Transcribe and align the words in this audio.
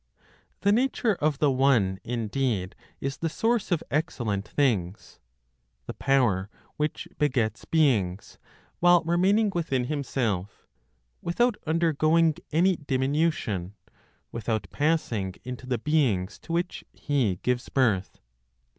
The 0.61 0.71
nature 0.71 1.13
of 1.13 1.37
the 1.37 1.51
One, 1.51 1.99
indeed, 2.03 2.73
is 2.99 3.17
the 3.17 3.29
source 3.29 3.71
of 3.71 3.83
excellent 3.91 4.47
things, 4.47 5.19
the 5.85 5.93
power 5.93 6.49
which 6.75 7.07
begets 7.19 7.65
beings, 7.65 8.39
while 8.79 9.03
remaining 9.03 9.51
within 9.53 9.83
Himself, 9.85 10.65
without 11.21 11.55
undergoing 11.67 12.33
any 12.51 12.77
diminution, 12.77 13.75
without 14.31 14.67
passing 14.71 15.35
into 15.43 15.67
the 15.67 15.77
beings 15.77 16.39
to 16.39 16.51
which 16.51 16.83
He 16.93 17.35
gives 17.43 17.69
birth. 17.69 18.21